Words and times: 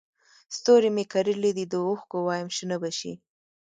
ستوري 0.55 0.89
مې 0.95 1.03
کرلي 1.13 1.51
دي 1.57 1.65
د 1.69 1.73
اوښکو 1.87 2.17
وایم 2.27 2.49
شنه 2.57 2.75
به 2.81 2.89
شي 2.99 3.13